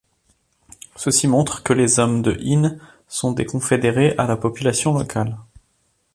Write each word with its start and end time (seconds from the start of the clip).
Ceci 0.95 1.27
montre 1.27 1.61
que 1.61 1.73
les 1.73 1.99
hommes 1.99 2.23
de 2.23 2.35
Hines 2.39 2.79
sont 3.07 3.33
des 3.33 3.45
confédérés 3.45 4.15
à 4.17 4.25
la 4.25 4.35
population 4.35 4.93
locale. 4.97 5.37